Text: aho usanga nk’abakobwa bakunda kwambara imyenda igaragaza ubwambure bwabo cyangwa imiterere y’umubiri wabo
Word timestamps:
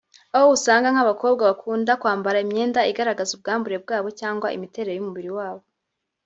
aho 0.35 0.47
usanga 0.57 0.87
nk’abakobwa 0.93 1.41
bakunda 1.49 1.91
kwambara 2.01 2.41
imyenda 2.45 2.87
igaragaza 2.91 3.31
ubwambure 3.33 3.77
bwabo 3.83 4.07
cyangwa 4.19 4.47
imiterere 4.57 4.93
y’umubiri 4.95 5.31
wabo 5.37 5.65